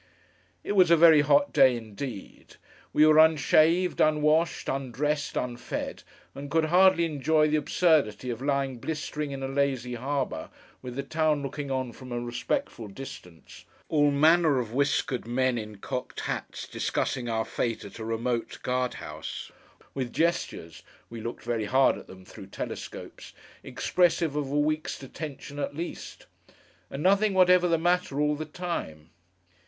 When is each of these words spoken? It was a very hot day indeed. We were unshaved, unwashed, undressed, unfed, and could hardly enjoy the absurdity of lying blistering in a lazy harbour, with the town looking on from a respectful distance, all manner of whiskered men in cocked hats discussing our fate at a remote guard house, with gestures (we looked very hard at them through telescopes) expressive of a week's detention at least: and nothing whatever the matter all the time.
It 0.63 0.71
was 0.71 0.89
a 0.89 0.97
very 0.97 1.21
hot 1.21 1.53
day 1.53 1.77
indeed. 1.77 2.55
We 2.91 3.05
were 3.05 3.19
unshaved, 3.19 4.01
unwashed, 4.01 4.67
undressed, 4.67 5.37
unfed, 5.37 6.01
and 6.33 6.49
could 6.49 6.65
hardly 6.73 7.05
enjoy 7.05 7.47
the 7.49 7.57
absurdity 7.57 8.31
of 8.31 8.41
lying 8.41 8.79
blistering 8.79 9.29
in 9.29 9.43
a 9.43 9.47
lazy 9.47 9.93
harbour, 9.93 10.49
with 10.81 10.95
the 10.95 11.03
town 11.03 11.43
looking 11.43 11.69
on 11.69 11.91
from 11.91 12.11
a 12.11 12.19
respectful 12.19 12.87
distance, 12.87 13.63
all 13.89 14.09
manner 14.09 14.57
of 14.57 14.73
whiskered 14.73 15.27
men 15.27 15.59
in 15.59 15.77
cocked 15.77 16.21
hats 16.21 16.67
discussing 16.67 17.29
our 17.29 17.45
fate 17.45 17.85
at 17.85 17.99
a 17.99 18.03
remote 18.03 18.57
guard 18.63 18.95
house, 18.95 19.51
with 19.93 20.11
gestures 20.11 20.81
(we 21.11 21.21
looked 21.21 21.43
very 21.43 21.65
hard 21.65 21.95
at 21.95 22.07
them 22.07 22.25
through 22.25 22.47
telescopes) 22.47 23.33
expressive 23.61 24.35
of 24.35 24.49
a 24.51 24.59
week's 24.59 24.97
detention 24.97 25.59
at 25.59 25.75
least: 25.75 26.25
and 26.89 27.03
nothing 27.03 27.35
whatever 27.35 27.67
the 27.67 27.77
matter 27.77 28.19
all 28.19 28.35
the 28.35 28.45
time. 28.45 29.11